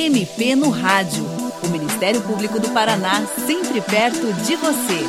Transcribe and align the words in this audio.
MP 0.00 0.56
no 0.56 0.70
Rádio. 0.70 1.22
O 1.62 1.68
Ministério 1.68 2.22
Público 2.22 2.58
do 2.58 2.70
Paraná, 2.70 3.26
sempre 3.26 3.82
perto 3.82 4.32
de 4.46 4.56
você. 4.56 5.04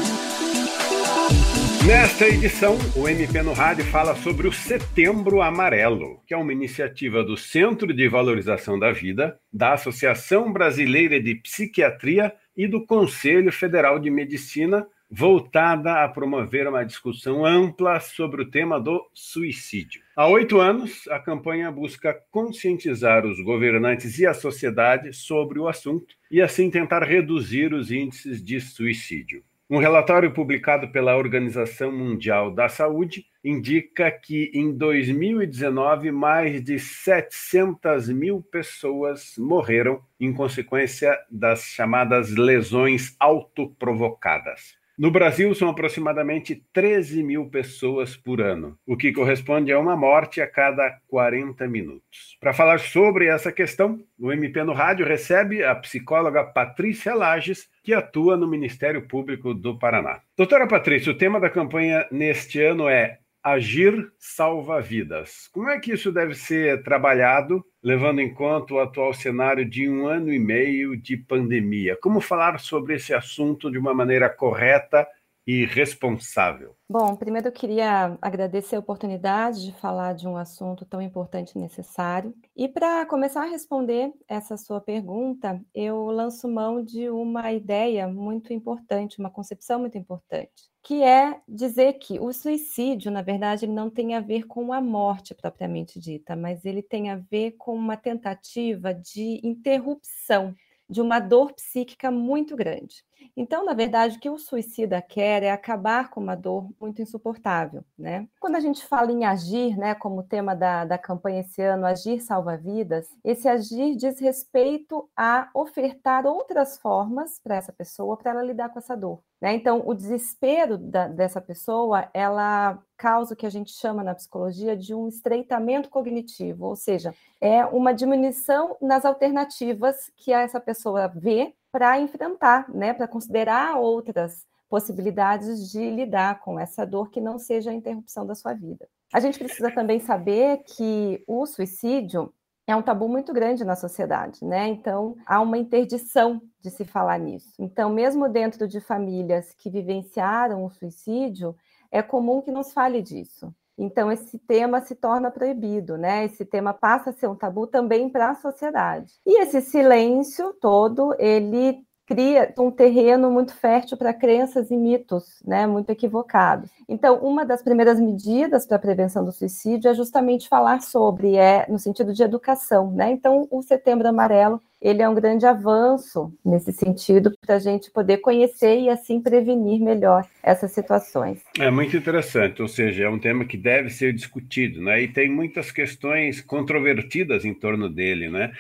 Nesta 1.88 2.28
edição, 2.28 2.78
o 2.93 3.07
MP 3.07 3.41
no 3.41 3.54
Rádio 3.54 3.85
fala 3.85 4.13
sobre 4.17 4.49
o 4.49 4.51
Setembro 4.51 5.41
Amarelo, 5.41 6.19
que 6.27 6.33
é 6.33 6.38
uma 6.38 6.51
iniciativa 6.51 7.23
do 7.23 7.38
Centro 7.38 7.93
de 7.93 8.09
Valorização 8.09 8.77
da 8.77 8.91
Vida, 8.91 9.39
da 9.52 9.71
Associação 9.73 10.52
Brasileira 10.52 11.21
de 11.21 11.36
Psiquiatria 11.36 12.34
e 12.58 12.68
do 12.68 12.86
Conselho 12.86 13.52
Federal 13.54 13.98
de 13.98 14.10
Medicina, 14.10 14.86
voltada 15.12 16.05
a 16.05 16.07
promover 16.07 16.66
uma 16.68 16.86
discussão 16.86 17.46
ampla 17.46 18.00
sobre 18.00 18.44
o 18.44 18.50
tema 18.50 18.80
do 18.80 19.05
suicídio. 19.14 20.02
Há 20.16 20.26
oito 20.27 20.57
anos, 20.62 21.05
a 21.09 21.20
campanha 21.20 21.70
busca 21.70 22.18
conscientizar 22.32 23.26
os 23.26 23.44
governantes 23.44 24.18
e 24.20 24.26
a 24.26 24.34
sociedade 24.34 25.12
sobre 25.12 25.59
o 25.59 25.68
assunto 25.68 26.16
e, 26.32 26.41
assim, 26.41 26.70
tentar 26.70 27.04
reduzir 27.04 27.73
os 27.73 27.91
índices 27.91 28.41
de 28.41 28.62
suicídio. 28.62 29.44
Um 29.70 29.80
relatório 29.80 30.32
publicado 30.32 30.90
pela 30.90 31.16
Organização 31.18 31.91
Mundial 31.91 32.52
da 32.52 32.70
Saúde 32.70 33.26
indica 33.43 34.12
que, 34.12 34.52
em 34.54 34.71
2019, 34.71 36.12
mais 36.12 36.62
de 36.62 36.77
700 36.77 38.09
mil 38.09 38.41
pessoas 38.41 39.35
morreram 39.38 40.02
em 40.20 40.34
consequência 40.34 41.18
das 41.30 41.63
chamadas 41.63 42.32
lesões 42.32 43.16
autoprovocadas. 43.20 44.80
No 44.98 45.09
Brasil, 45.09 45.55
são 45.55 45.70
aproximadamente 45.70 46.63
13 46.73 47.23
mil 47.23 47.49
pessoas 47.49 48.16
por 48.16 48.41
ano, 48.41 48.77
o 48.86 48.98
que 48.98 49.13
corresponde 49.13 49.72
a 49.72 49.80
uma 49.80 49.95
morte 49.95 50.41
a 50.41 50.48
cada 50.48 50.99
40 51.08 51.68
minutos. 51.68 52.38
Para 52.40 52.54
falar 52.54 52.80
sobre 52.80 53.27
essa 53.27 53.52
questão, 53.52 53.99
o 54.20 54.32
MP 54.32 54.63
no 54.63 54.73
Rádio 54.73 55.05
recebe 55.05 55.63
a 55.63 55.73
psicóloga 55.76 56.44
Patrícia 56.44 57.16
Lages, 57.16 57.70
que 57.84 57.93
atua 57.93 58.35
no 58.35 58.48
Ministério 58.48 59.07
Público 59.07 59.54
do 59.54 59.80
Paraná. 59.80 60.20
Doutora 60.38 60.68
Patrícia, 60.68 61.12
o 61.12 61.18
tema 61.18 61.40
da 61.40 61.49
campanha 61.49 62.05
neste 62.12 62.62
ano 62.62 62.87
é 62.87 63.20
Agir 63.43 64.11
salva 64.19 64.79
vidas. 64.79 65.50
Como 65.51 65.67
é 65.67 65.79
que 65.79 65.94
isso 65.94 66.11
deve 66.11 66.35
ser 66.35 66.84
trabalhado, 66.84 67.66
levando 67.81 68.19
em 68.19 68.31
conta 68.31 68.75
o 68.75 68.79
atual 68.79 69.16
cenário 69.16 69.67
de 69.67 69.89
um 69.89 70.06
ano 70.06 70.31
e 70.31 70.38
meio 70.38 70.95
de 70.95 71.17
pandemia? 71.17 71.97
Como 72.00 72.22
falar 72.22 72.59
sobre 72.59 72.95
esse 72.95 73.16
assunto 73.16 73.72
de 73.72 73.79
uma 73.79 73.95
maneira 73.95 74.29
correta 74.29 75.07
e 75.45 75.66
responsável? 75.66 76.75
Bom, 76.89 77.16
primeiro 77.16 77.47
eu 77.47 77.53
queria 77.53 78.17
agradecer 78.22 78.75
a 78.75 78.79
oportunidade 78.79 79.63
de 79.63 79.72
falar 79.72 80.13
de 80.13 80.28
um 80.28 80.35
assunto 80.35 80.84
tão 80.85 81.01
importante 81.01 81.53
e 81.56 81.57
necessário. 81.57 82.35
E 82.53 82.67
para 82.67 83.06
começar 83.06 83.44
a 83.44 83.50
responder 83.50 84.12
essa 84.28 84.57
sua 84.57 84.81
pergunta, 84.81 85.63
eu 85.73 86.07
lanço 86.07 86.50
mão 86.50 86.84
de 86.84 87.09
uma 87.09 87.50
ideia 87.53 88.09
muito 88.09 88.51
importante, 88.51 89.19
uma 89.19 89.31
concepção 89.31 89.79
muito 89.79 89.97
importante, 89.97 90.51
que 90.84 91.01
é 91.01 91.39
dizer 91.47 91.94
que 91.94 92.19
o 92.19 92.34
suicídio, 92.34 93.09
na 93.09 93.22
verdade, 93.22 93.66
não 93.67 93.89
tem 93.89 94.13
a 94.13 94.19
ver 94.19 94.44
com 94.44 94.73
a 94.73 94.81
morte 94.81 95.34
propriamente 95.34 95.97
dita, 95.97 96.35
mas 96.35 96.66
ele 96.66 96.84
tem 96.84 97.09
a 97.09 97.16
ver 97.16 97.51
com 97.51 97.73
uma 97.73 97.95
tentativa 97.95 98.94
de 98.94 99.39
interrupção 99.47 100.53
de 100.89 101.00
uma 101.00 101.22
dor 101.22 101.53
psíquica 101.53 102.12
muito 102.12 102.53
grande. 102.53 103.06
Então, 103.36 103.66
na 103.66 103.74
verdade, 103.74 104.18
o 104.18 104.19
que 104.19 104.30
o 104.30 104.38
suicida 104.38 105.02
quer 105.02 105.44
é 105.44 105.52
acabar 105.52 106.09
com 106.09 106.19
uma 106.19 106.36
dor 106.36 106.69
muito 106.80 107.02
insuportável, 107.02 107.84
né? 107.97 108.28
Quando 108.40 108.56
a 108.56 108.59
gente 108.59 108.86
fala 108.86 109.12
em 109.12 109.25
agir, 109.25 109.78
né, 109.78 109.96
como 109.96 110.24
tema 110.24 110.56
da, 110.56 110.86
da 110.86 110.97
campanha 110.97 111.42
esse 111.42 111.62
ano, 111.62 111.86
agir 111.86 112.19
salva 112.19 112.58
vidas, 112.58 113.08
esse 113.24 113.47
agir 113.47 113.96
diz 113.96 114.19
respeito 114.19 115.09
a 115.16 115.50
ofertar 115.53 116.25
outras 116.25 116.78
formas 116.78 117.40
para 117.40 117.56
essa 117.56 117.72
pessoa, 117.72 118.18
para 118.18 118.31
ela 118.31 118.44
lidar 118.44 118.69
com 118.69 118.80
essa 118.80 118.96
dor. 118.96 119.19
Né? 119.42 119.56
Então, 119.56 119.81
o 119.86 119.94
desespero 119.94 120.78
da, 120.78 121.08
dessa 121.08 121.42
pessoa, 121.42 122.08
ela 122.14 122.78
causa 122.96 123.34
o 123.34 123.38
que 123.38 123.48
a 123.48 123.50
gente 123.50 123.72
chama 123.72 124.04
na 124.04 124.14
psicologia 124.14 124.78
de 124.78 124.94
um 124.94 125.08
estreitamento 125.08 125.90
cognitivo, 125.90 126.68
ou 126.68 126.76
seja, 126.76 127.16
é 127.40 127.66
uma 127.66 127.94
diminuição 127.94 128.78
nas 128.80 129.04
alternativas 129.04 130.12
que 130.16 130.31
essa 130.31 130.60
pessoa 130.60 131.08
vê 131.08 131.56
para 131.72 132.00
enfrentar, 132.00 132.70
né? 132.70 132.94
para 132.94 133.08
considerar 133.08 133.78
outras 133.78 134.46
possibilidades 134.70 135.70
de 135.70 135.90
lidar 135.90 136.40
com 136.40 136.59
essa 136.59 136.86
dor 136.86 137.09
que 137.09 137.20
não 137.20 137.38
seja 137.38 137.72
a 137.72 137.74
interrupção 137.74 138.26
da 138.26 138.36
sua 138.36 138.54
vida. 138.54 138.88
A 139.14 139.20
gente 139.20 139.38
precisa 139.38 139.70
também 139.70 140.00
saber 140.00 140.64
que 140.64 141.22
o 141.28 141.46
suicídio 141.46 142.34
é 142.66 142.76
um 142.76 142.81
tabu 142.81 143.10
muito 143.10 143.34
grande 143.34 143.66
na 143.66 143.76
sociedade, 143.76 144.46
né? 144.46 144.68
Então, 144.68 145.18
há 145.26 145.42
uma 145.42 145.58
interdição 145.58 146.42
de 146.62 146.70
se 146.70 146.86
falar 146.86 147.20
nisso. 147.20 147.54
Então, 147.60 147.90
mesmo 147.90 148.30
dentro 148.30 148.68
de 148.68 148.80
famílias 148.80 149.54
que 149.54 149.70
vivenciaram 149.70 150.64
o 150.64 150.70
suicídio, 150.70 151.56
é 151.92 152.02
comum 152.02 152.42
que 152.42 152.52
não 152.52 152.64
se 152.64 152.74
fale 152.74 153.02
disso. 153.02 153.54
Então, 153.78 154.12
esse 154.12 154.38
tema 154.40 154.82
se 154.82 154.96
torna 154.96 155.32
proibido, 155.32 155.98
né? 155.98 156.26
Esse 156.26 156.46
tema 156.46 156.74
passa 156.74 157.09
a 157.09 157.14
ser 157.14 157.28
um 157.28 157.36
tabu 157.36 157.66
também 157.66 158.09
para 158.09 158.32
a 158.32 158.36
sociedade. 158.36 159.14
E 159.26 159.42
esse 159.42 159.62
silêncio 159.62 160.54
todo, 160.62 161.16
ele 161.18 161.84
cria 162.12 162.54
um 162.58 162.70
terreno 162.70 163.32
muito 163.32 163.56
fértil 163.56 163.96
para 163.96 164.14
crenças 164.14 164.70
e 164.70 164.76
mitos, 164.76 165.42
né, 165.46 165.66
muito 165.66 165.90
equivocados. 165.90 166.70
Então, 166.90 167.20
uma 167.20 167.46
das 167.46 167.64
primeiras 167.64 168.02
medidas 168.02 168.66
para 168.66 168.76
a 168.76 168.80
prevenção 168.80 169.24
do 169.24 169.32
suicídio 169.32 169.90
é 169.90 169.94
justamente 169.94 170.50
falar 170.50 170.82
sobre, 170.82 171.38
é 171.38 171.66
no 171.70 171.80
sentido 171.80 172.14
de 172.14 172.22
educação, 172.22 172.92
né? 172.92 173.12
Então, 173.12 173.48
o 173.50 173.62
Setembro 173.62 174.10
Amarelo 174.10 174.62
ele 174.82 175.02
é 175.02 175.08
um 175.08 175.14
grande 175.16 175.46
avanço 175.46 176.34
nesse 176.44 176.74
sentido 176.74 177.32
para 177.40 177.56
a 177.56 177.60
gente 177.60 177.92
poder 177.92 178.18
conhecer 178.18 178.80
e 178.80 178.90
assim 178.90 179.22
prevenir 179.22 179.80
melhor 179.80 180.26
essas 180.42 180.72
situações. 180.72 181.42
É 181.60 181.70
muito 181.70 181.96
interessante, 181.96 182.62
ou 182.62 182.68
seja, 182.68 183.04
é 183.06 183.10
um 183.10 183.20
tema 183.20 183.46
que 183.46 183.56
deve 183.56 183.90
ser 183.90 184.12
discutido, 184.12 184.82
né? 184.82 185.04
E 185.04 185.08
tem 185.08 185.30
muitas 185.30 185.72
questões 185.72 186.42
controvertidas 186.42 187.46
em 187.46 187.54
torno 187.54 187.88
dele, 187.88 188.28
né? 188.28 188.52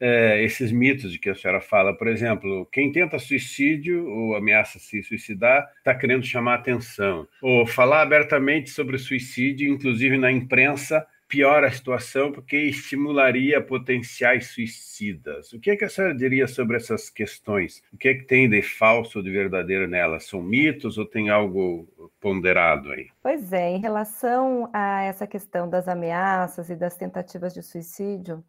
É, 0.00 0.42
esses 0.42 0.72
mitos 0.72 1.12
de 1.12 1.18
que 1.18 1.30
a 1.30 1.34
senhora 1.34 1.60
fala. 1.60 1.96
Por 1.96 2.08
exemplo, 2.08 2.66
quem 2.72 2.92
tenta 2.92 3.18
suicídio 3.18 4.08
ou 4.08 4.36
ameaça 4.36 4.78
se 4.78 5.02
suicidar 5.02 5.70
está 5.78 5.94
querendo 5.94 6.24
chamar 6.24 6.54
atenção. 6.54 7.26
Ou 7.40 7.66
falar 7.66 8.02
abertamente 8.02 8.70
sobre 8.70 8.98
suicídio, 8.98 9.72
inclusive 9.72 10.16
na 10.18 10.30
imprensa, 10.30 11.06
piora 11.28 11.66
a 11.66 11.72
situação 11.72 12.30
porque 12.30 12.56
estimularia 12.56 13.60
potenciais 13.60 14.48
suicidas. 14.48 15.52
O 15.52 15.58
que, 15.58 15.70
é 15.70 15.76
que 15.76 15.84
a 15.84 15.88
senhora 15.88 16.14
diria 16.14 16.46
sobre 16.46 16.76
essas 16.76 17.10
questões? 17.10 17.82
O 17.92 17.96
que 17.96 18.08
é 18.08 18.14
que 18.14 18.24
tem 18.24 18.48
de 18.48 18.62
falso 18.62 19.18
ou 19.18 19.24
de 19.24 19.30
verdadeiro 19.30 19.88
nelas? 19.88 20.26
São 20.26 20.42
mitos 20.42 20.98
ou 20.98 21.04
tem 21.04 21.30
algo 21.30 21.88
ponderado 22.20 22.90
aí? 22.92 23.08
Pois 23.22 23.52
é, 23.52 23.70
em 23.70 23.80
relação 23.80 24.70
a 24.72 25.02
essa 25.02 25.26
questão 25.26 25.68
das 25.68 25.88
ameaças 25.88 26.70
e 26.70 26.76
das 26.76 26.96
tentativas 26.96 27.52
de 27.52 27.62
suicídio, 27.62 28.44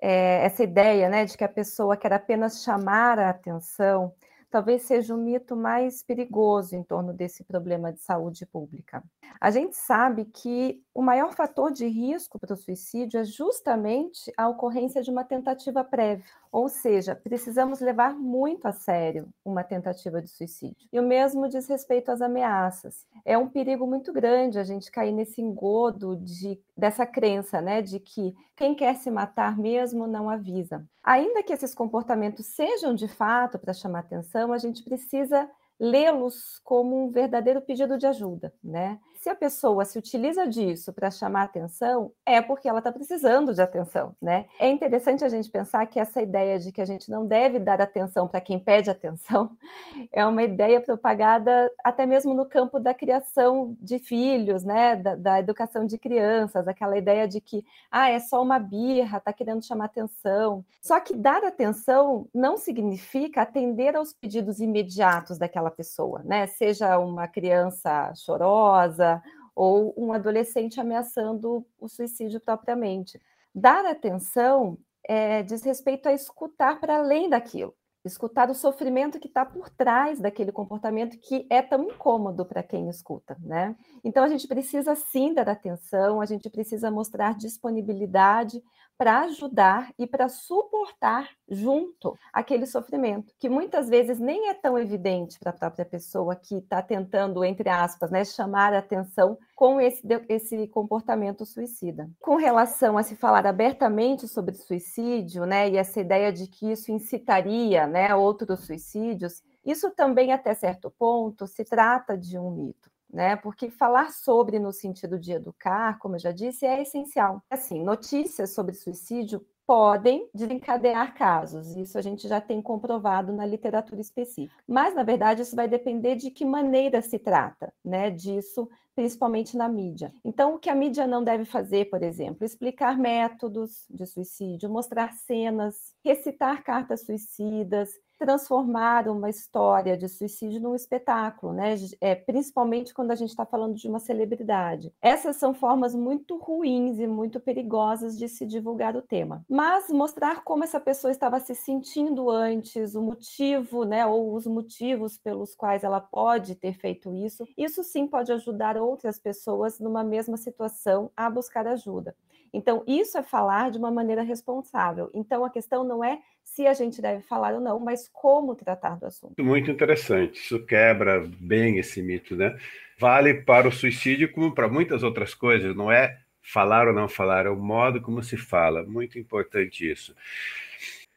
é, 0.00 0.44
essa 0.44 0.62
ideia 0.62 1.08
né, 1.08 1.24
de 1.24 1.36
que 1.36 1.44
a 1.44 1.48
pessoa 1.48 1.96
quer 1.96 2.12
apenas 2.12 2.62
chamar 2.62 3.18
a 3.18 3.30
atenção, 3.30 4.12
talvez 4.50 4.82
seja 4.82 5.14
o 5.14 5.18
mito 5.18 5.54
mais 5.54 6.02
perigoso 6.02 6.74
em 6.74 6.82
torno 6.82 7.12
desse 7.12 7.44
problema 7.44 7.92
de 7.92 8.00
saúde 8.00 8.44
pública. 8.44 9.02
A 9.40 9.50
gente 9.50 9.76
sabe 9.76 10.24
que 10.24 10.82
o 10.92 11.00
maior 11.00 11.32
fator 11.32 11.70
de 11.70 11.86
risco 11.86 12.38
para 12.38 12.54
o 12.54 12.56
suicídio 12.56 13.20
é 13.20 13.24
justamente 13.24 14.32
a 14.36 14.48
ocorrência 14.48 15.02
de 15.02 15.10
uma 15.10 15.24
tentativa 15.24 15.84
prévia, 15.84 16.24
ou 16.52 16.68
seja, 16.68 17.14
precisamos 17.14 17.80
levar 17.80 18.14
muito 18.14 18.66
a 18.66 18.72
sério 18.72 19.28
uma 19.44 19.62
tentativa 19.62 20.20
de 20.20 20.28
suicídio. 20.28 20.88
E 20.92 20.98
o 20.98 21.02
mesmo 21.02 21.48
diz 21.48 21.68
respeito 21.68 22.10
às 22.10 22.20
ameaças. 22.20 23.06
É 23.24 23.38
um 23.38 23.48
perigo 23.48 23.86
muito 23.86 24.12
grande 24.12 24.58
a 24.58 24.64
gente 24.64 24.90
cair 24.90 25.12
nesse 25.12 25.40
engodo 25.40 26.16
de, 26.16 26.60
dessa 26.76 27.06
crença, 27.06 27.60
né, 27.60 27.80
de 27.80 28.00
que 28.00 28.34
quem 28.56 28.74
quer 28.74 28.96
se 28.96 29.10
matar 29.10 29.56
mesmo 29.56 30.06
não 30.06 30.28
avisa. 30.28 30.84
Ainda 31.02 31.42
que 31.42 31.52
esses 31.52 31.74
comportamentos 31.74 32.46
sejam 32.46 32.94
de 32.94 33.06
fato 33.06 33.58
para 33.58 33.72
chamar 33.72 34.00
atenção, 34.00 34.52
a 34.52 34.58
gente 34.58 34.82
precisa 34.82 35.48
lê-los 35.80 36.60
como 36.62 37.02
um 37.02 37.10
verdadeiro 37.10 37.62
pedido 37.62 37.96
de 37.96 38.06
ajuda, 38.06 38.52
né? 38.62 39.00
Se 39.20 39.28
a 39.28 39.34
pessoa 39.34 39.84
se 39.84 39.98
utiliza 39.98 40.46
disso 40.46 40.94
para 40.94 41.10
chamar 41.10 41.42
atenção, 41.42 42.10
é 42.24 42.40
porque 42.40 42.66
ela 42.66 42.78
está 42.78 42.90
precisando 42.90 43.52
de 43.52 43.60
atenção, 43.60 44.16
né? 44.20 44.46
É 44.58 44.66
interessante 44.70 45.22
a 45.22 45.28
gente 45.28 45.50
pensar 45.50 45.84
que 45.86 46.00
essa 46.00 46.22
ideia 46.22 46.58
de 46.58 46.72
que 46.72 46.80
a 46.80 46.86
gente 46.86 47.10
não 47.10 47.26
deve 47.26 47.58
dar 47.58 47.82
atenção 47.82 48.26
para 48.26 48.40
quem 48.40 48.58
pede 48.58 48.88
atenção 48.88 49.50
é 50.10 50.24
uma 50.24 50.42
ideia 50.42 50.80
propagada 50.80 51.70
até 51.84 52.06
mesmo 52.06 52.32
no 52.32 52.46
campo 52.46 52.80
da 52.80 52.94
criação 52.94 53.76
de 53.78 53.98
filhos, 53.98 54.64
né? 54.64 54.96
Da, 54.96 55.14
da 55.16 55.38
educação 55.38 55.84
de 55.84 55.98
crianças, 55.98 56.66
aquela 56.66 56.96
ideia 56.96 57.28
de 57.28 57.42
que 57.42 57.62
ah, 57.90 58.08
é 58.08 58.18
só 58.18 58.42
uma 58.42 58.58
birra, 58.58 59.18
está 59.18 59.34
querendo 59.34 59.62
chamar 59.62 59.86
atenção. 59.86 60.64
Só 60.80 60.98
que 60.98 61.14
dar 61.14 61.44
atenção 61.44 62.26
não 62.34 62.56
significa 62.56 63.42
atender 63.42 63.96
aos 63.96 64.14
pedidos 64.14 64.60
imediatos 64.60 65.36
daquela 65.36 65.69
aquela 65.70 65.76
pessoa, 65.76 66.22
né? 66.24 66.46
Seja 66.46 66.98
uma 66.98 67.26
criança 67.28 68.12
chorosa 68.14 69.22
ou 69.54 69.94
um 69.96 70.12
adolescente 70.12 70.80
ameaçando 70.80 71.64
o 71.78 71.88
suicídio 71.88 72.40
propriamente. 72.40 73.20
Dar 73.54 73.84
atenção 73.86 74.76
é, 75.08 75.42
diz 75.42 75.62
respeito 75.62 76.08
a 76.08 76.12
escutar 76.12 76.78
para 76.80 76.98
além 76.98 77.28
daquilo 77.28 77.74
escutar 78.04 78.50
o 78.50 78.54
sofrimento 78.54 79.18
que 79.18 79.28
está 79.28 79.44
por 79.44 79.68
trás 79.68 80.18
daquele 80.20 80.52
comportamento 80.52 81.18
que 81.18 81.46
é 81.50 81.60
tão 81.60 81.84
incômodo 81.84 82.44
para 82.44 82.62
quem 82.62 82.88
escuta, 82.88 83.36
né? 83.40 83.76
Então 84.02 84.24
a 84.24 84.28
gente 84.28 84.48
precisa 84.48 84.94
sim 84.94 85.34
dar 85.34 85.48
atenção, 85.48 86.20
a 86.20 86.26
gente 86.26 86.48
precisa 86.48 86.90
mostrar 86.90 87.36
disponibilidade 87.36 88.62
para 89.00 89.20
ajudar 89.20 89.94
e 89.98 90.06
para 90.06 90.28
suportar 90.28 91.30
junto 91.48 92.14
aquele 92.30 92.66
sofrimento, 92.66 93.32
que 93.38 93.48
muitas 93.48 93.88
vezes 93.88 94.18
nem 94.18 94.50
é 94.50 94.54
tão 94.54 94.78
evidente 94.78 95.38
para 95.38 95.50
a 95.50 95.54
própria 95.54 95.86
pessoa 95.86 96.36
que 96.36 96.56
está 96.56 96.82
tentando, 96.82 97.42
entre 97.42 97.70
aspas, 97.70 98.10
né, 98.10 98.26
chamar 98.26 98.74
a 98.74 98.78
atenção 98.78 99.38
com 99.60 99.78
esse, 99.78 100.02
esse 100.26 100.66
comportamento 100.68 101.44
suicida. 101.44 102.08
Com 102.18 102.36
relação 102.36 102.96
a 102.96 103.02
se 103.02 103.14
falar 103.14 103.46
abertamente 103.46 104.26
sobre 104.26 104.54
suicídio, 104.54 105.44
né, 105.44 105.68
e 105.68 105.76
essa 105.76 106.00
ideia 106.00 106.32
de 106.32 106.46
que 106.46 106.72
isso 106.72 106.90
incitaria 106.90 107.86
né, 107.86 108.14
outros 108.14 108.60
suicídios, 108.60 109.42
isso 109.62 109.90
também, 109.90 110.32
até 110.32 110.54
certo 110.54 110.90
ponto, 110.90 111.46
se 111.46 111.62
trata 111.62 112.16
de 112.16 112.38
um 112.38 112.50
mito 112.50 112.90
né? 113.12 113.34
Porque 113.34 113.68
falar 113.68 114.12
sobre 114.12 114.60
no 114.60 114.72
sentido 114.72 115.18
de 115.18 115.32
educar, 115.32 115.98
como 115.98 116.14
eu 116.14 116.20
já 116.20 116.30
disse, 116.30 116.64
é 116.64 116.80
essencial. 116.80 117.42
Assim, 117.50 117.82
notícias 117.82 118.54
sobre 118.54 118.72
suicídio 118.72 119.44
podem 119.66 120.28
desencadear 120.34 121.14
casos, 121.14 121.76
isso 121.76 121.96
a 121.96 122.02
gente 122.02 122.26
já 122.26 122.40
tem 122.40 122.60
comprovado 122.60 123.32
na 123.32 123.46
literatura 123.46 124.00
específica. 124.00 124.60
Mas, 124.66 124.96
na 124.96 125.04
verdade, 125.04 125.42
isso 125.42 125.54
vai 125.54 125.68
depender 125.68 126.16
de 126.16 126.28
que 126.28 126.44
maneira 126.44 127.00
se 127.00 127.20
trata, 127.20 127.72
né? 127.84 128.10
Disso, 128.10 128.68
principalmente 129.00 129.56
na 129.56 129.66
mídia. 129.66 130.12
Então, 130.22 130.54
o 130.54 130.58
que 130.58 130.68
a 130.68 130.74
mídia 130.74 131.06
não 131.06 131.24
deve 131.24 131.46
fazer, 131.46 131.86
por 131.86 132.02
exemplo, 132.02 132.44
explicar 132.44 132.98
métodos 132.98 133.86
de 133.88 134.04
suicídio, 134.04 134.68
mostrar 134.68 135.14
cenas, 135.14 135.94
recitar 136.04 136.62
cartas 136.62 137.06
suicidas, 137.06 137.98
transformar 138.20 139.08
uma 139.08 139.30
história 139.30 139.96
de 139.96 140.06
suicídio 140.06 140.60
num 140.60 140.74
espetáculo, 140.74 141.54
né? 141.54 141.74
É, 142.02 142.14
principalmente 142.14 142.92
quando 142.92 143.12
a 143.12 143.14
gente 143.14 143.30
está 143.30 143.46
falando 143.46 143.74
de 143.74 143.88
uma 143.88 143.98
celebridade. 143.98 144.92
Essas 145.00 145.36
são 145.36 145.54
formas 145.54 145.94
muito 145.94 146.36
ruins 146.36 146.98
e 146.98 147.06
muito 147.06 147.40
perigosas 147.40 148.18
de 148.18 148.28
se 148.28 148.44
divulgar 148.44 148.94
o 148.94 149.00
tema. 149.00 149.42
Mas 149.48 149.88
mostrar 149.88 150.44
como 150.44 150.62
essa 150.62 150.78
pessoa 150.78 151.10
estava 151.10 151.40
se 151.40 151.54
sentindo 151.54 152.28
antes, 152.28 152.94
o 152.94 153.00
motivo, 153.00 153.84
né? 153.84 154.04
Ou 154.04 154.34
os 154.34 154.46
motivos 154.46 155.16
pelos 155.16 155.54
quais 155.54 155.82
ela 155.82 156.00
pode 156.00 156.54
ter 156.56 156.74
feito 156.74 157.14
isso, 157.14 157.46
isso 157.56 157.82
sim 157.82 158.06
pode 158.06 158.30
ajudar 158.32 158.76
outras 158.90 159.18
pessoas 159.18 159.78
numa 159.78 160.02
mesma 160.02 160.36
situação 160.36 161.10
a 161.16 161.30
buscar 161.30 161.66
ajuda. 161.66 162.14
Então, 162.52 162.82
isso 162.86 163.16
é 163.16 163.22
falar 163.22 163.70
de 163.70 163.78
uma 163.78 163.90
maneira 163.90 164.22
responsável. 164.22 165.08
Então, 165.14 165.44
a 165.44 165.50
questão 165.50 165.84
não 165.84 166.02
é 166.02 166.20
se 166.42 166.66
a 166.66 166.74
gente 166.74 167.00
deve 167.00 167.22
falar 167.22 167.54
ou 167.54 167.60
não, 167.60 167.78
mas 167.78 168.08
como 168.08 168.56
tratar 168.56 168.98
do 168.98 169.06
assunto. 169.06 169.42
Muito 169.42 169.70
interessante. 169.70 170.40
Isso 170.40 170.64
quebra 170.66 171.24
bem 171.38 171.78
esse 171.78 172.02
mito, 172.02 172.34
né? 172.34 172.58
Vale 172.98 173.34
para 173.34 173.68
o 173.68 173.72
suicídio 173.72 174.32
como 174.32 174.52
para 174.52 174.68
muitas 174.68 175.02
outras 175.02 175.32
coisas, 175.32 175.76
não 175.76 175.92
é 175.92 176.18
falar 176.42 176.88
ou 176.88 176.92
não 176.92 177.08
falar, 177.08 177.46
é 177.46 177.50
o 177.50 177.56
modo 177.56 178.00
como 178.00 178.22
se 178.22 178.36
fala. 178.36 178.82
Muito 178.82 179.18
importante 179.18 179.88
isso. 179.88 180.14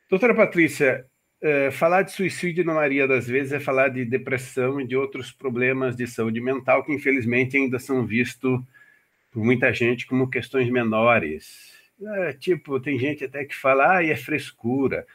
Doutora 0.10 0.36
Patrícia, 0.36 1.08
é, 1.44 1.72
falar 1.72 2.04
de 2.04 2.14
suicídio, 2.14 2.64
na 2.64 2.74
maioria 2.74 3.06
das 3.06 3.28
vezes, 3.28 3.52
é 3.52 3.60
falar 3.60 3.90
de 3.90 4.06
depressão 4.06 4.80
e 4.80 4.88
de 4.88 4.96
outros 4.96 5.30
problemas 5.30 5.94
de 5.94 6.08
saúde 6.08 6.40
mental 6.40 6.86
que, 6.86 6.94
infelizmente, 6.94 7.58
ainda 7.58 7.78
são 7.80 8.06
vistos 8.06 8.62
por 9.30 9.44
muita 9.44 9.74
gente 9.74 10.08
como 10.08 10.30
questões 10.30 10.70
menores. 10.70 11.74
É, 12.02 12.32
tipo, 12.32 12.80
tem 12.80 12.98
gente 12.98 13.26
até 13.26 13.44
que 13.44 13.54
fala, 13.54 13.98
ah, 13.98 14.06
é 14.06 14.16
frescura. 14.16 15.06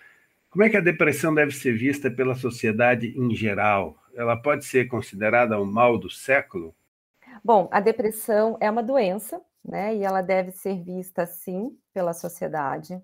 Como 0.51 0.63
é 0.63 0.69
que 0.69 0.77
a 0.77 0.83
depressão 0.83 1.35
deve 1.35 1.53
ser 1.53 1.73
vista 1.73 2.11
pela 2.11 2.35
sociedade 2.35 3.19
em 3.19 3.35
geral? 3.35 3.97
Ela 4.15 4.37
pode 4.37 4.67
ser 4.67 4.87
considerada 4.87 5.59
um 5.59 5.65
mal 5.65 5.97
do 5.97 6.11
século? 6.11 6.75
Bom, 7.43 7.71
a 7.73 7.81
depressão 7.81 8.59
é 8.61 8.71
uma 8.71 8.83
doença, 8.83 9.41
né? 9.65 9.97
E 9.97 10.05
ela 10.05 10.21
deve 10.21 10.51
ser 10.51 10.83
vista 10.83 11.25
sim 11.25 11.75
pela 11.95 12.13
sociedade. 12.13 13.01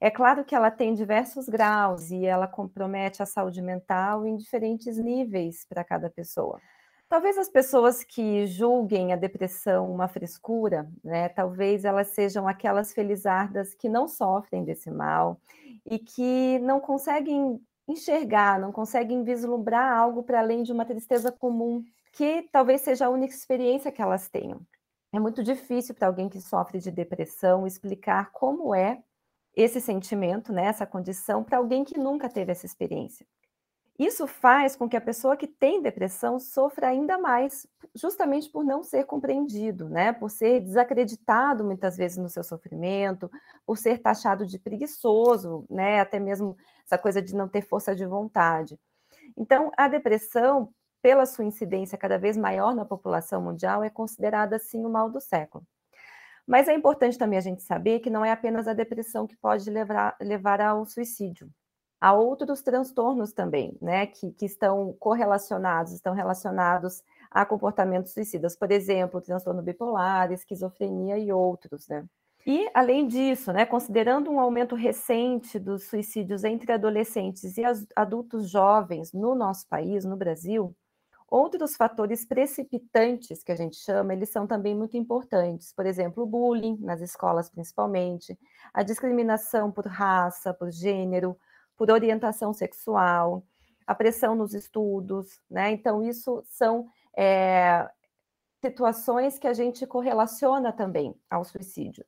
É 0.00 0.10
claro 0.10 0.44
que 0.44 0.54
ela 0.54 0.70
tem 0.70 0.94
diversos 0.94 1.48
graus 1.48 2.10
e 2.10 2.24
ela 2.24 2.46
compromete 2.46 3.22
a 3.22 3.26
saúde 3.26 3.60
mental 3.60 4.26
em 4.26 4.36
diferentes 4.36 4.96
níveis 4.96 5.64
para 5.68 5.82
cada 5.84 6.08
pessoa. 6.08 6.62
Talvez 7.08 7.38
as 7.38 7.48
pessoas 7.48 8.04
que 8.04 8.46
julguem 8.46 9.12
a 9.12 9.16
depressão 9.16 9.90
uma 9.90 10.08
frescura, 10.08 10.88
né, 11.02 11.28
talvez 11.30 11.84
elas 11.84 12.08
sejam 12.08 12.46
aquelas 12.46 12.92
felizardas 12.92 13.74
que 13.74 13.88
não 13.88 14.06
sofrem 14.06 14.62
desse 14.62 14.90
mal 14.90 15.40
e 15.86 15.98
que 15.98 16.58
não 16.60 16.80
conseguem 16.80 17.58
enxergar, 17.88 18.60
não 18.60 18.70
conseguem 18.70 19.24
vislumbrar 19.24 19.96
algo 19.96 20.22
para 20.22 20.40
além 20.40 20.62
de 20.62 20.70
uma 20.70 20.84
tristeza 20.84 21.32
comum, 21.32 21.82
que 22.12 22.42
talvez 22.52 22.82
seja 22.82 23.06
a 23.06 23.10
única 23.10 23.32
experiência 23.34 23.90
que 23.90 24.02
elas 24.02 24.28
tenham. 24.28 24.60
É 25.10 25.18
muito 25.18 25.42
difícil 25.42 25.94
para 25.94 26.06
alguém 26.08 26.28
que 26.28 26.40
sofre 26.40 26.78
de 26.78 26.90
depressão 26.90 27.66
explicar 27.66 28.30
como 28.32 28.74
é 28.74 29.02
esse 29.58 29.80
sentimento, 29.80 30.52
né, 30.52 30.66
essa 30.66 30.86
condição, 30.86 31.42
para 31.42 31.58
alguém 31.58 31.82
que 31.84 31.98
nunca 31.98 32.28
teve 32.28 32.52
essa 32.52 32.64
experiência. 32.64 33.26
Isso 33.98 34.28
faz 34.28 34.76
com 34.76 34.88
que 34.88 34.96
a 34.96 35.00
pessoa 35.00 35.36
que 35.36 35.48
tem 35.48 35.82
depressão 35.82 36.38
sofra 36.38 36.86
ainda 36.86 37.18
mais, 37.18 37.66
justamente 37.96 38.48
por 38.48 38.64
não 38.64 38.84
ser 38.84 39.04
compreendido, 39.04 39.88
né? 39.88 40.12
Por 40.12 40.30
ser 40.30 40.60
desacreditado 40.60 41.64
muitas 41.64 41.96
vezes 41.96 42.16
no 42.16 42.28
seu 42.28 42.44
sofrimento, 42.44 43.28
por 43.66 43.76
ser 43.76 43.98
taxado 43.98 44.46
de 44.46 44.56
preguiçoso, 44.56 45.66
né? 45.68 45.98
Até 45.98 46.20
mesmo 46.20 46.56
essa 46.84 46.96
coisa 46.96 47.20
de 47.20 47.34
não 47.34 47.48
ter 47.48 47.62
força 47.62 47.96
de 47.96 48.06
vontade. 48.06 48.78
Então, 49.36 49.72
a 49.76 49.88
depressão, 49.88 50.72
pela 51.02 51.26
sua 51.26 51.44
incidência 51.44 51.98
cada 51.98 52.18
vez 52.18 52.36
maior 52.36 52.76
na 52.76 52.84
população 52.84 53.42
mundial, 53.42 53.82
é 53.82 53.90
considerada 53.90 54.54
assim 54.54 54.86
o 54.86 54.88
mal 54.88 55.10
do 55.10 55.20
século. 55.20 55.66
Mas 56.48 56.68
é 56.68 56.74
importante 56.74 57.18
também 57.18 57.38
a 57.38 57.42
gente 57.42 57.62
saber 57.62 58.00
que 58.00 58.10
não 58.10 58.24
é 58.24 58.32
apenas 58.32 58.66
a 58.68 58.72
depressão 58.72 59.26
que 59.26 59.36
pode 59.36 59.70
levar, 59.70 60.16
levar 60.20 60.60
ao 60.60 60.84
suicídio 60.86 61.50
há 62.00 62.12
outros 62.12 62.62
transtornos 62.62 63.32
também, 63.32 63.76
né, 63.80 64.06
que, 64.06 64.30
que 64.32 64.46
estão 64.46 64.94
correlacionados, 64.98 65.92
estão 65.92 66.14
relacionados 66.14 67.02
a 67.30 67.44
comportamentos 67.44 68.12
suicidas, 68.12 68.56
por 68.56 68.70
exemplo, 68.70 69.20
transtorno 69.20 69.62
bipolar, 69.62 70.32
esquizofrenia 70.32 71.18
e 71.18 71.32
outros, 71.32 71.88
né. 71.88 72.06
E, 72.46 72.70
além 72.72 73.06
disso, 73.06 73.52
né, 73.52 73.66
considerando 73.66 74.30
um 74.30 74.40
aumento 74.40 74.74
recente 74.74 75.58
dos 75.58 75.84
suicídios 75.88 76.44
entre 76.44 76.72
adolescentes 76.72 77.58
e 77.58 77.62
adultos 77.94 78.48
jovens 78.48 79.12
no 79.12 79.34
nosso 79.34 79.66
país, 79.68 80.04
no 80.04 80.16
Brasil, 80.16 80.74
outros 81.28 81.76
fatores 81.76 82.24
precipitantes, 82.24 83.42
que 83.42 83.52
a 83.52 83.56
gente 83.56 83.76
chama, 83.76 84.14
eles 84.14 84.30
são 84.30 84.46
também 84.46 84.74
muito 84.74 84.96
importantes. 84.96 85.72
Por 85.72 85.84
exemplo, 85.86 86.24
o 86.24 86.26
bullying, 86.26 86.78
nas 86.80 87.00
escolas 87.00 87.50
principalmente, 87.50 88.38
a 88.72 88.82
discriminação 88.82 89.70
por 89.70 89.86
raça, 89.86 90.54
por 90.54 90.70
gênero, 90.70 91.38
por 91.76 91.90
orientação 91.90 92.52
sexual, 92.52 93.44
a 93.86 93.94
pressão 93.94 94.34
nos 94.34 94.54
estudos, 94.54 95.40
né? 95.50 95.70
Então, 95.70 96.02
isso 96.02 96.42
são 96.46 96.86
é, 97.16 97.88
situações 98.64 99.38
que 99.38 99.46
a 99.46 99.52
gente 99.52 99.86
correlaciona 99.86 100.72
também 100.72 101.14
ao 101.30 101.44
suicídio. 101.44 102.04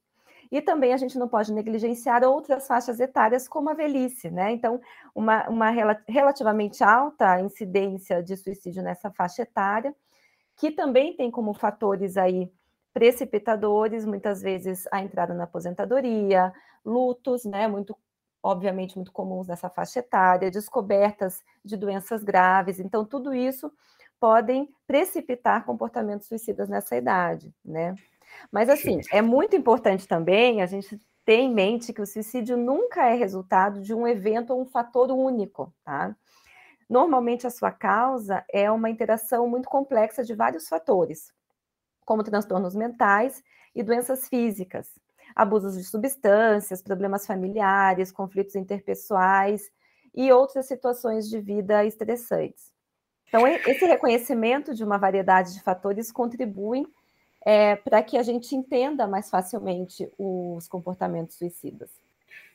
E 0.50 0.60
também 0.60 0.92
a 0.92 0.96
gente 0.96 1.18
não 1.18 1.28
pode 1.28 1.52
negligenciar 1.52 2.24
outras 2.24 2.66
faixas 2.66 2.98
etárias, 2.98 3.46
como 3.46 3.70
a 3.70 3.74
velhice, 3.74 4.30
né? 4.30 4.50
Então, 4.52 4.80
uma, 5.14 5.48
uma 5.48 5.70
relativamente 6.08 6.82
alta 6.82 7.40
incidência 7.40 8.22
de 8.22 8.36
suicídio 8.36 8.82
nessa 8.82 9.10
faixa 9.10 9.42
etária, 9.42 9.94
que 10.56 10.70
também 10.70 11.16
tem 11.16 11.30
como 11.30 11.54
fatores 11.54 12.16
aí 12.16 12.50
precipitadores, 12.92 14.04
muitas 14.04 14.42
vezes 14.42 14.86
a 14.92 15.00
entrada 15.00 15.32
na 15.32 15.44
aposentadoria, 15.44 16.52
lutos, 16.84 17.44
né, 17.44 17.68
muito 17.68 17.96
obviamente 18.42 18.96
muito 18.96 19.12
comuns 19.12 19.46
nessa 19.46 19.68
faixa 19.68 20.00
etária, 20.00 20.50
descobertas 20.50 21.42
de 21.64 21.76
doenças 21.76 22.24
graves. 22.24 22.80
Então, 22.80 23.04
tudo 23.04 23.34
isso 23.34 23.70
podem 24.18 24.68
precipitar 24.86 25.64
comportamentos 25.64 26.26
suicidas 26.26 26.68
nessa 26.68 26.96
idade, 26.96 27.52
né? 27.64 27.94
Mas, 28.50 28.68
assim, 28.68 29.00
é 29.12 29.22
muito 29.22 29.56
importante 29.56 30.06
também 30.06 30.62
a 30.62 30.66
gente 30.66 31.00
ter 31.24 31.36
em 31.36 31.52
mente 31.52 31.92
que 31.92 32.02
o 32.02 32.06
suicídio 32.06 32.56
nunca 32.56 33.06
é 33.06 33.14
resultado 33.14 33.80
de 33.80 33.94
um 33.94 34.06
evento 34.06 34.52
ou 34.52 34.62
um 34.62 34.66
fator 34.66 35.10
único, 35.10 35.72
tá? 35.84 36.16
Normalmente, 36.88 37.46
a 37.46 37.50
sua 37.50 37.70
causa 37.70 38.44
é 38.52 38.70
uma 38.70 38.90
interação 38.90 39.48
muito 39.48 39.68
complexa 39.68 40.24
de 40.24 40.34
vários 40.34 40.68
fatores, 40.68 41.32
como 42.04 42.24
transtornos 42.24 42.74
mentais 42.74 43.42
e 43.74 43.82
doenças 43.82 44.28
físicas 44.28 44.88
abusos 45.34 45.76
de 45.76 45.84
substâncias, 45.84 46.82
problemas 46.82 47.26
familiares, 47.26 48.12
conflitos 48.12 48.54
interpessoais 48.54 49.70
e 50.14 50.32
outras 50.32 50.66
situações 50.66 51.28
de 51.28 51.40
vida 51.40 51.84
estressantes. 51.84 52.72
Então, 53.28 53.46
esse 53.46 53.84
reconhecimento 53.84 54.74
de 54.74 54.82
uma 54.82 54.98
variedade 54.98 55.54
de 55.54 55.62
fatores 55.62 56.10
contribuem 56.10 56.86
é, 57.44 57.76
para 57.76 58.02
que 58.02 58.16
a 58.16 58.22
gente 58.22 58.54
entenda 58.54 59.06
mais 59.06 59.30
facilmente 59.30 60.08
os 60.18 60.68
comportamentos 60.68 61.36
suicidas. 61.36 61.90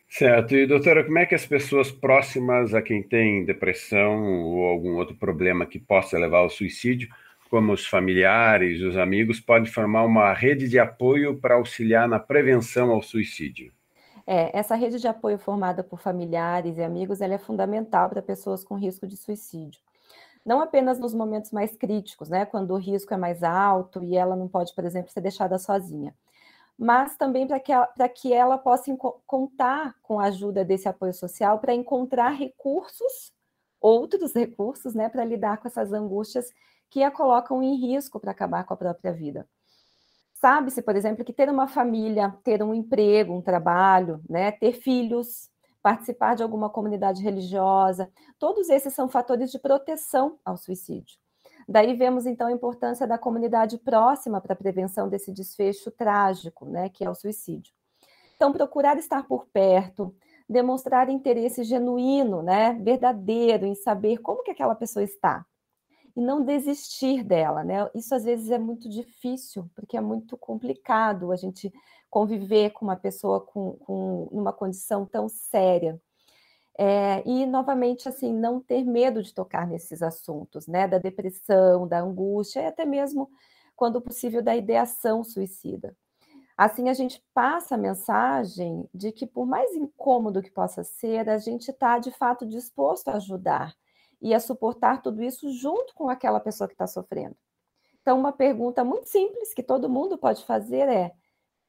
Certo. 0.07 0.55
E, 0.55 0.67
doutora, 0.67 1.03
como 1.03 1.17
é 1.17 1.25
que 1.25 1.35
as 1.35 1.45
pessoas 1.45 1.91
próximas 1.91 2.73
a 2.73 2.81
quem 2.81 3.01
tem 3.01 3.43
depressão 3.43 4.23
ou 4.23 4.65
algum 4.65 4.95
outro 4.95 5.15
problema 5.15 5.65
que 5.65 5.79
possa 5.79 6.17
levar 6.17 6.39
ao 6.39 6.49
suicídio, 6.49 7.09
como 7.49 7.73
os 7.73 7.85
familiares, 7.85 8.81
os 8.81 8.97
amigos, 8.97 9.39
podem 9.39 9.71
formar 9.71 10.03
uma 10.05 10.33
rede 10.33 10.69
de 10.69 10.79
apoio 10.79 11.39
para 11.39 11.55
auxiliar 11.55 12.07
na 12.07 12.19
prevenção 12.19 12.91
ao 12.91 13.01
suicídio? 13.01 13.71
É, 14.27 14.57
essa 14.57 14.75
rede 14.75 14.99
de 14.99 15.07
apoio 15.07 15.37
formada 15.37 15.83
por 15.83 15.99
familiares 15.99 16.77
e 16.77 16.83
amigos, 16.83 17.21
ela 17.21 17.35
é 17.35 17.37
fundamental 17.37 18.09
para 18.09 18.21
pessoas 18.21 18.63
com 18.63 18.75
risco 18.75 19.05
de 19.05 19.15
suicídio. 19.15 19.79
Não 20.45 20.61
apenas 20.61 20.99
nos 20.99 21.13
momentos 21.13 21.51
mais 21.51 21.75
críticos, 21.75 22.29
né, 22.29 22.45
quando 22.45 22.71
o 22.71 22.77
risco 22.77 23.13
é 23.13 23.17
mais 23.17 23.43
alto 23.43 24.03
e 24.03 24.15
ela 24.15 24.35
não 24.35 24.47
pode, 24.47 24.73
por 24.75 24.85
exemplo, 24.85 25.11
ser 25.11 25.21
deixada 25.21 25.57
sozinha 25.57 26.13
mas 26.77 27.15
também 27.15 27.47
para 27.47 27.59
que, 27.59 27.71
ela, 27.71 27.87
que 28.13 28.33
ela 28.33 28.57
possa 28.57 28.95
contar 29.25 29.95
com 30.01 30.19
a 30.19 30.25
ajuda 30.25 30.65
desse 30.65 30.87
apoio 30.89 31.13
social 31.13 31.59
para 31.59 31.73
encontrar 31.73 32.31
recursos, 32.31 33.31
outros 33.79 34.33
recursos, 34.33 34.93
né, 34.93 35.09
para 35.09 35.23
lidar 35.23 35.57
com 35.57 35.67
essas 35.67 35.93
angústias 35.93 36.49
que 36.89 37.03
a 37.03 37.11
colocam 37.11 37.63
em 37.63 37.75
risco 37.75 38.19
para 38.19 38.31
acabar 38.31 38.65
com 38.65 38.73
a 38.73 38.77
própria 38.77 39.13
vida. 39.13 39.47
Sabe-se, 40.33 40.81
por 40.81 40.95
exemplo, 40.95 41.25
que 41.25 41.33
ter 41.33 41.49
uma 41.49 41.67
família, 41.67 42.35
ter 42.43 42.61
um 42.61 42.73
emprego, 42.73 43.33
um 43.33 43.41
trabalho, 43.41 44.21
né, 44.29 44.51
ter 44.51 44.73
filhos, 44.73 45.49
participar 45.85 46.35
de 46.35 46.41
alguma 46.41 46.67
comunidade 46.67 47.21
religiosa, 47.21 48.09
todos 48.39 48.69
esses 48.69 48.91
são 48.91 49.07
fatores 49.07 49.51
de 49.51 49.59
proteção 49.59 50.39
ao 50.43 50.57
suicídio. 50.57 51.15
Daí 51.69 51.95
vemos 51.95 52.25
então 52.25 52.47
a 52.47 52.51
importância 52.51 53.05
da 53.05 53.19
comunidade 53.19 53.77
próxima 53.77 54.41
para 54.41 54.53
a 54.53 54.55
prevenção 54.55 55.07
desse 55.07 55.31
desfecho 55.31 55.91
trágico, 55.91 56.65
né, 56.65 56.89
que 56.89 57.05
é 57.05 57.09
o 57.09 57.13
suicídio. 57.13 57.71
Então, 58.35 58.51
procurar 58.51 58.97
estar 58.97 59.27
por 59.27 59.45
perto, 59.45 60.11
demonstrar 60.49 61.07
interesse 61.07 61.63
genuíno, 61.63 62.41
né, 62.41 62.73
verdadeiro 62.81 63.67
em 63.67 63.75
saber 63.75 64.17
como 64.17 64.41
que 64.41 64.49
aquela 64.49 64.73
pessoa 64.73 65.03
está 65.03 65.45
e 66.15 66.21
não 66.21 66.43
desistir 66.43 67.23
dela, 67.23 67.63
né? 67.63 67.89
Isso 67.93 68.15
às 68.15 68.23
vezes 68.23 68.49
é 68.49 68.57
muito 68.57 68.87
difícil, 68.87 69.69
porque 69.75 69.97
é 69.97 70.01
muito 70.01 70.37
complicado 70.37 71.31
a 71.31 71.35
gente 71.35 71.71
conviver 72.09 72.71
com 72.71 72.85
uma 72.85 72.95
pessoa 72.95 73.41
com, 73.41 73.73
com 73.73 74.23
uma 74.31 74.53
condição 74.53 75.05
tão 75.05 75.27
séria. 75.27 75.99
É, 76.77 77.23
e, 77.27 77.45
novamente, 77.45 78.07
assim, 78.07 78.33
não 78.33 78.61
ter 78.61 78.83
medo 78.83 79.23
de 79.23 79.33
tocar 79.33 79.67
nesses 79.67 80.01
assuntos, 80.01 80.67
né? 80.67 80.87
Da 80.87 80.97
depressão, 80.97 81.87
da 81.87 81.99
angústia, 81.99 82.61
e 82.61 82.65
até 82.67 82.85
mesmo, 82.85 83.29
quando 83.75 84.01
possível, 84.01 84.41
da 84.41 84.55
ideação 84.55 85.23
suicida. 85.23 85.95
Assim, 86.57 86.87
a 86.87 86.93
gente 86.93 87.21
passa 87.33 87.75
a 87.75 87.77
mensagem 87.77 88.87
de 88.93 89.11
que, 89.11 89.27
por 89.27 89.45
mais 89.45 89.73
incômodo 89.75 90.41
que 90.41 90.51
possa 90.51 90.83
ser, 90.83 91.29
a 91.29 91.37
gente 91.37 91.69
está, 91.69 91.99
de 91.99 92.11
fato, 92.11 92.45
disposto 92.45 93.09
a 93.09 93.15
ajudar 93.15 93.75
e 94.21 94.33
a 94.33 94.39
suportar 94.39 95.01
tudo 95.01 95.23
isso 95.23 95.51
junto 95.51 95.93
com 95.93 96.09
aquela 96.09 96.39
pessoa 96.39 96.67
que 96.67 96.73
está 96.73 96.87
sofrendo. 96.87 97.35
Então, 98.01 98.19
uma 98.19 98.31
pergunta 98.31 98.83
muito 98.83 99.09
simples 99.09 99.53
que 99.53 99.63
todo 99.63 99.89
mundo 99.89 100.17
pode 100.17 100.45
fazer 100.45 100.87
é: 100.89 101.11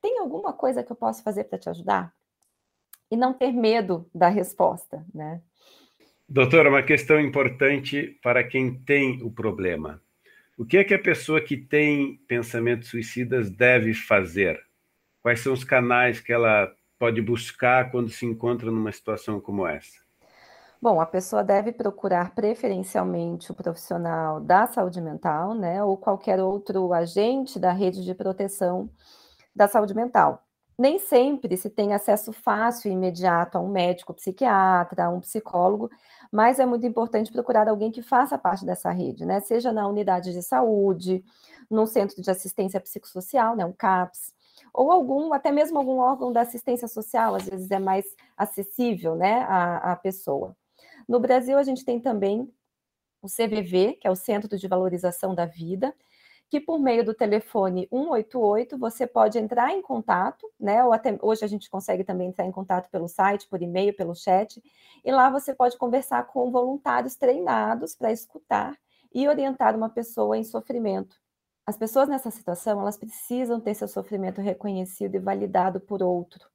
tem 0.01 0.19
alguma 0.19 0.53
coisa 0.53 0.83
que 0.83 0.93
eu 0.93 0.97
posso 0.97 1.23
fazer 1.23 1.45
para 1.45 1.59
te 1.59 1.69
ajudar? 1.69 2.17
e 3.11 3.17
não 3.17 3.33
ter 3.33 3.53
medo 3.53 4.09
da 4.15 4.29
resposta, 4.29 5.05
né? 5.15 5.41
Doutora, 6.29 6.69
uma 6.69 6.83
questão 6.83 7.21
importante 7.21 8.19
para 8.23 8.43
quem 8.43 8.75
tem 8.75 9.23
o 9.23 9.31
problema. 9.31 10.03
O 10.59 10.65
que 10.65 10.79
é 10.79 10.85
que 10.85 10.95
a 10.95 10.99
pessoa 10.99 11.41
que 11.41 11.57
tem 11.57 12.17
pensamentos 12.27 12.89
suicidas 12.89 13.51
deve 13.51 13.95
fazer? 13.95 14.61
Quais 15.23 15.41
são 15.41 15.53
os 15.53 15.63
canais 15.63 16.21
que 16.21 16.33
ela 16.33 16.75
pode 16.99 17.21
buscar 17.21 17.91
quando 17.91 18.11
se 18.11 18.27
encontra 18.27 18.71
numa 18.71 18.91
situação 18.91 19.41
como 19.41 19.67
essa? 19.67 20.06
Bom, 20.87 21.01
a 21.01 21.07
pessoa 21.07 21.43
deve 21.43 21.73
procurar 21.73 22.33
preferencialmente 22.33 23.51
o 23.51 23.55
profissional 23.57 24.39
da 24.41 24.69
saúde 24.69 25.01
mental, 25.01 25.53
né, 25.53 25.83
ou 25.83 25.97
qualquer 25.97 26.39
outro 26.39 26.93
agente 26.93 27.59
da 27.59 27.73
rede 27.73 28.05
de 28.05 28.15
proteção 28.15 28.89
da 29.53 29.67
saúde 29.67 29.95
mental 29.95 30.45
nem 30.79 31.01
sempre 31.01 31.57
se 31.57 31.69
tem 31.71 31.93
acesso 31.93 32.33
fácil 32.33 32.89
e 32.89 32.95
imediato 32.95 33.59
a 33.59 33.61
um 33.61 33.69
médico 33.69 34.15
psiquiatra, 34.15 35.07
a 35.07 35.11
um 35.11 35.19
psicólogo, 35.21 35.91
mas 36.31 36.61
é 36.61 36.67
muito 36.67 36.87
importante 36.87 37.33
procurar 37.33 37.69
alguém 37.69 37.91
que 37.91 38.03
faça 38.03 38.39
parte 38.39 38.65
dessa 38.65 38.91
rede, 38.93 39.25
né? 39.27 39.41
Seja 39.41 39.73
na 39.73 39.89
unidade 39.89 40.33
de 40.33 40.43
saúde, 40.43 41.25
num 41.69 41.87
centro 41.87 42.23
de 42.23 42.31
assistência 42.31 42.81
psicossocial, 42.81 43.57
né, 43.57 43.65
um 43.65 43.73
CAPS, 43.73 44.35
ou 44.73 44.93
algum, 44.93 45.33
até 45.33 45.51
mesmo 45.51 45.79
algum 45.79 45.99
órgão 45.99 46.33
da 46.33 46.43
assistência 46.43 46.87
social, 46.87 47.35
às 47.35 47.47
vezes 47.47 47.71
é 47.73 47.79
mais 47.81 48.05
acessível, 48.37 49.17
né, 49.17 49.41
à, 49.49 49.93
à 49.93 49.97
pessoa. 49.97 50.55
No 51.09 51.21
Brasil, 51.21 51.57
a 51.59 51.63
gente 51.63 51.85
tem 51.85 52.01
também 52.01 52.53
o 53.23 53.29
CVV, 53.29 53.95
que 53.95 54.07
é 54.07 54.11
o 54.11 54.17
Centro 54.17 54.59
de 54.59 54.69
Valorização 54.69 55.35
da 55.35 55.47
Vida, 55.47 55.95
que 56.49 56.61
por 56.61 56.79
meio 56.79 57.05
do 57.05 57.15
telefone 57.15 57.89
188 57.91 58.79
você 58.79 59.07
pode 59.07 59.39
entrar 59.39 59.73
em 59.73 59.83
contato, 59.83 60.49
né? 60.59 60.85
Ou 60.85 60.93
até 60.93 61.19
hoje 61.23 61.45
a 61.45 61.49
gente 61.49 61.69
consegue 61.71 62.05
também 62.05 62.29
entrar 62.29 62.47
em 62.47 62.53
contato 62.53 62.89
pelo 62.91 63.09
site, 63.09 63.49
por 63.49 63.63
e-mail, 63.63 63.95
pelo 63.97 64.15
chat, 64.15 64.63
e 65.05 65.13
lá 65.13 65.31
você 65.31 65.55
pode 65.55 65.77
conversar 65.77 66.25
com 66.29 66.51
voluntários 66.51 67.17
treinados 67.17 67.97
para 67.97 68.13
escutar 68.13 68.77
e 69.13 69.29
orientar 69.29 69.77
uma 69.77 69.89
pessoa 69.89 70.37
em 70.37 70.45
sofrimento. 70.45 71.17
As 71.67 71.77
pessoas 71.77 72.09
nessa 72.09 72.31
situação, 72.31 72.81
elas 72.81 72.97
precisam 72.97 73.61
ter 73.61 73.75
seu 73.75 73.89
sofrimento 73.89 74.41
reconhecido 74.41 75.17
e 75.17 75.19
validado 75.19 75.81
por 75.81 76.03
outro. 76.03 76.49